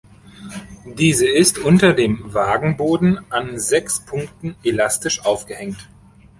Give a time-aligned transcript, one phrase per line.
[0.97, 5.89] Diese ist unter dem Wagenboden an sechs Punkten elastisch aufgehängt.